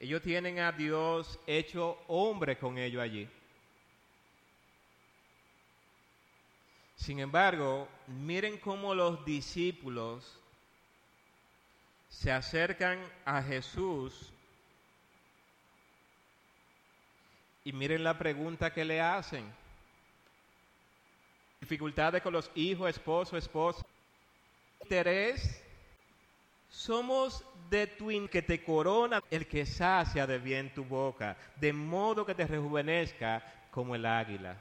ellos 0.00 0.22
tienen 0.22 0.58
a 0.58 0.72
Dios 0.72 1.38
hecho 1.46 1.98
hombre 2.08 2.56
con 2.56 2.78
ellos 2.78 3.02
allí. 3.02 3.28
Sin 6.96 7.20
embargo, 7.20 7.86
miren 8.06 8.58
cómo 8.58 8.94
los 8.94 9.22
discípulos 9.26 10.38
se 12.08 12.32
acercan 12.32 12.98
a 13.26 13.42
Jesús 13.42 14.32
y 17.62 17.72
miren 17.72 18.02
la 18.02 18.18
pregunta 18.18 18.72
que 18.72 18.86
le 18.86 19.02
hacen. 19.02 19.44
Dificultades 21.60 22.22
con 22.22 22.32
los 22.32 22.50
hijos, 22.54 22.88
esposo, 22.88 23.36
esposa. 23.36 23.84
Interés. 24.80 25.62
Somos 26.70 27.44
de 27.68 27.86
tu 27.86 28.08
que 28.28 28.42
te 28.42 28.62
corona 28.64 29.22
el 29.30 29.46
que 29.46 29.66
sacia 29.66 30.26
de 30.26 30.38
bien 30.38 30.72
tu 30.74 30.84
boca, 30.84 31.36
de 31.56 31.72
modo 31.72 32.24
que 32.24 32.34
te 32.34 32.46
rejuvenezca 32.46 33.42
como 33.70 33.94
el 33.94 34.06
águila. 34.06 34.56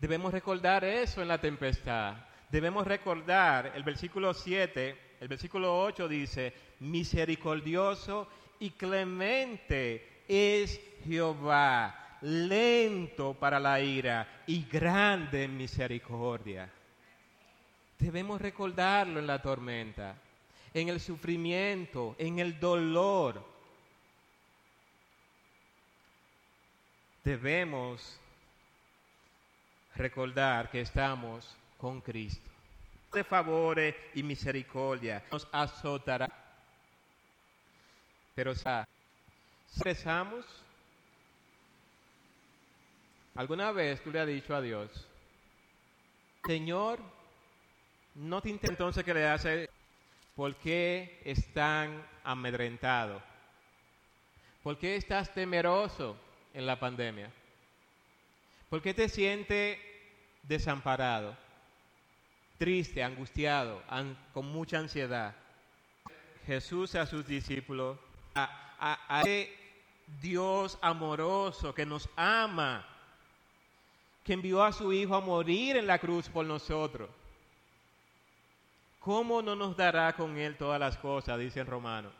Debemos 0.00 0.32
recordar 0.32 0.84
eso 0.84 1.22
en 1.22 1.28
la 1.28 1.40
tempestad. 1.40 2.14
Debemos 2.50 2.86
recordar 2.86 3.72
el 3.74 3.82
versículo 3.82 4.32
7 4.34 5.04
el 5.24 5.28
versículo 5.28 5.80
8 5.80 6.06
dice, 6.06 6.52
misericordioso 6.80 8.28
y 8.60 8.72
clemente 8.72 10.22
es 10.28 10.78
Jehová, 11.02 12.18
lento 12.20 13.32
para 13.32 13.58
la 13.58 13.80
ira 13.80 14.42
y 14.46 14.66
grande 14.66 15.44
en 15.44 15.56
misericordia. 15.56 16.70
Debemos 17.98 18.40
recordarlo 18.40 19.20
en 19.20 19.26
la 19.26 19.40
tormenta, 19.40 20.16
en 20.72 20.88
el 20.88 21.00
sufrimiento, 21.00 22.16
en 22.18 22.38
el 22.38 22.58
dolor. 22.58 23.44
Debemos 27.22 28.20
recordar 29.94 30.70
que 30.70 30.80
estamos 30.80 31.56
con 31.78 32.00
Cristo 32.00 32.54
de 33.14 33.24
favores 33.24 33.94
y 34.14 34.22
misericordia 34.22 35.22
nos 35.30 35.48
azotará. 35.52 36.28
Pero 38.34 38.54
si 38.54 38.68
rezamos, 39.82 40.44
¿alguna 43.36 43.70
vez 43.70 44.02
tú 44.02 44.10
le 44.10 44.20
has 44.20 44.26
dicho 44.26 44.54
a 44.54 44.60
Dios, 44.60 44.90
Señor, 46.44 47.00
no 48.14 48.40
te 48.40 48.50
interesa 48.50 48.72
entonces 48.72 49.04
que 49.04 49.14
le 49.14 49.26
hace, 49.26 49.70
¿por 50.34 50.54
qué 50.56 51.20
están 51.24 52.04
amedrentados? 52.22 53.22
¿Por 54.62 54.78
qué 54.78 54.96
estás 54.96 55.32
temeroso 55.34 56.16
en 56.52 56.66
la 56.66 56.78
pandemia? 56.78 57.30
¿Por 58.70 58.80
qué 58.80 58.94
te 58.94 59.08
sientes 59.08 59.78
desamparado? 60.42 61.36
triste, 62.58 63.02
angustiado, 63.02 63.82
con 64.32 64.46
mucha 64.46 64.78
ansiedad. 64.78 65.34
Jesús 66.46 66.94
a 66.94 67.06
sus 67.06 67.26
discípulos, 67.26 67.98
a, 68.34 68.98
a, 69.08 69.22
Dios 70.20 70.78
amoroso 70.82 71.74
que 71.74 71.86
nos 71.86 72.08
ama, 72.16 72.86
que 74.22 74.34
envió 74.34 74.62
a 74.62 74.72
su 74.72 74.92
Hijo 74.92 75.14
a 75.14 75.20
morir 75.20 75.76
en 75.76 75.86
la 75.86 75.98
cruz 75.98 76.28
por 76.28 76.44
nosotros. 76.44 77.08
¿Cómo 79.04 79.42
no 79.42 79.54
nos 79.54 79.76
dará 79.76 80.14
con 80.14 80.38
Él 80.38 80.56
todas 80.56 80.80
las 80.80 80.96
cosas? 80.96 81.38
Dice 81.38 81.60
el 81.60 81.66
romano. 81.66 82.10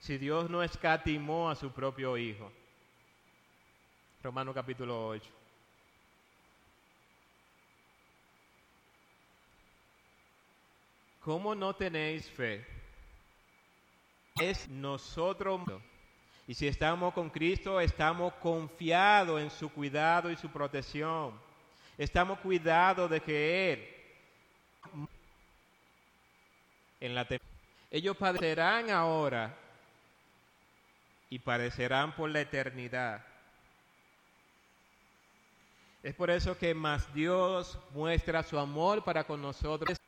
Si 0.00 0.16
Dios 0.16 0.48
no 0.48 0.62
escatimó 0.62 1.50
a 1.50 1.54
su 1.54 1.70
propio 1.70 2.16
Hijo. 2.16 2.50
Romano 4.22 4.54
capítulo 4.54 5.08
8. 5.08 5.30
¿Cómo 11.20 11.54
no 11.54 11.74
tenéis 11.74 12.30
fe? 12.30 12.66
Es 14.40 14.66
nosotros. 14.70 15.60
Y 16.46 16.54
si 16.54 16.66
estamos 16.66 17.12
con 17.12 17.28
Cristo, 17.28 17.80
estamos 17.80 18.32
confiados 18.36 19.42
en 19.42 19.50
su 19.50 19.68
cuidado 19.68 20.30
y 20.30 20.36
su 20.36 20.48
protección. 20.48 21.38
Estamos 21.98 22.38
cuidados 22.38 23.10
de 23.10 23.20
que 23.20 23.72
Él 23.74 23.93
en 27.00 27.14
la 27.14 27.26
ellos 27.90 28.16
padecerán 28.16 28.90
ahora 28.90 29.54
y 31.30 31.38
padecerán 31.38 32.14
por 32.16 32.30
la 32.30 32.40
eternidad. 32.40 33.24
Es 36.02 36.14
por 36.14 36.30
eso 36.30 36.58
que 36.58 36.74
más 36.74 37.12
Dios 37.14 37.78
muestra 37.92 38.42
su 38.42 38.58
amor 38.58 39.04
para 39.04 39.24
con 39.24 39.40
nosotros 39.40 39.98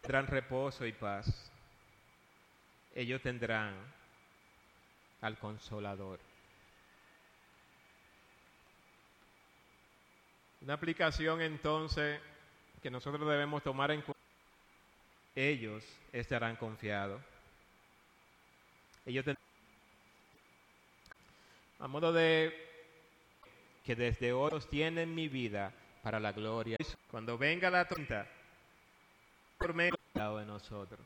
tendrán 0.00 0.26
reposo 0.26 0.86
y 0.86 0.92
paz. 0.92 1.50
Ellos 2.94 3.20
tendrán 3.20 3.74
al 5.20 5.38
consolador. 5.38 6.20
Una 10.60 10.74
aplicación 10.74 11.40
entonces 11.40 12.20
que 12.84 12.90
nosotros 12.90 13.26
debemos 13.26 13.62
tomar 13.62 13.90
en 13.92 14.02
cuenta, 14.02 14.20
ellos 15.34 15.82
estarán 16.12 16.54
confiados. 16.56 17.18
Ellos 19.06 19.24
a 21.78 21.88
modo 21.88 22.12
de 22.12 22.52
que 23.86 23.96
desde 23.96 24.34
hoy 24.34 24.50
tienen 24.68 25.14
mi 25.14 25.28
vida 25.28 25.72
para 26.02 26.20
la 26.20 26.32
gloria. 26.32 26.76
Cuando 27.10 27.38
venga 27.38 27.70
la 27.70 27.88
tormenta, 27.88 28.26
por 29.56 29.72
medio 29.72 29.96
de 30.18 30.44
nosotros, 30.44 31.00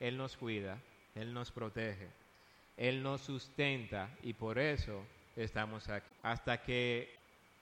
Él 0.00 0.16
nos 0.16 0.38
cuida, 0.38 0.78
Él 1.14 1.34
nos 1.34 1.52
protege, 1.52 2.08
Él 2.78 3.02
nos 3.02 3.20
sustenta 3.20 4.08
y 4.22 4.32
por 4.32 4.58
eso 4.58 5.04
estamos 5.36 5.86
aquí. 5.90 6.08
Hasta 6.22 6.62
que 6.62 7.17